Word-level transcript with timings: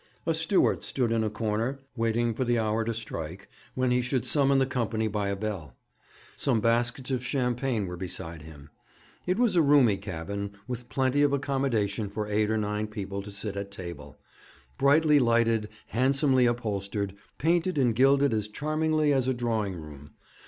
A 0.25 0.33
steward 0.33 0.83
stood 0.83 1.11
in 1.11 1.23
a 1.23 1.29
corner, 1.29 1.77
waiting 1.95 2.33
for 2.33 2.43
the 2.43 2.57
hour 2.57 2.83
to 2.83 2.91
strike 2.91 3.47
when 3.75 3.91
he 3.91 4.01
should 4.01 4.25
summon 4.25 4.57
the 4.57 4.65
company 4.65 5.07
by 5.07 5.29
a 5.29 5.35
bell. 5.35 5.77
Some 6.35 6.59
baskets 6.59 7.11
of 7.11 7.23
champagne 7.23 7.85
were 7.85 7.97
beside 7.97 8.41
him. 8.41 8.71
It 9.27 9.37
was 9.37 9.55
a 9.55 9.61
roomy 9.61 9.97
cabin, 9.97 10.53
with 10.67 10.89
plenty 10.89 11.21
of 11.21 11.33
accommodation 11.33 12.09
for 12.09 12.27
eight 12.27 12.49
or 12.49 12.57
nine 12.57 12.87
people 12.87 13.21
to 13.21 13.29
sit 13.29 13.55
at 13.55 13.69
table; 13.69 14.19
brightly 14.79 15.19
lighted, 15.19 15.69
handsomely 15.89 16.47
upholstered, 16.47 17.13
painted 17.37 17.77
and 17.77 17.95
gilded 17.95 18.33
as 18.33 18.47
charmingly 18.47 19.13
as 19.13 19.27
a 19.27 19.35
drawing 19.35 19.75
room. 19.75 20.13